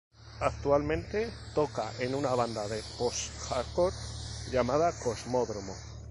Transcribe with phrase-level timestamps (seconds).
[0.39, 3.95] Actualmente tocan en una banda de post-hardcore
[4.51, 5.75] llamada Cosmódromo.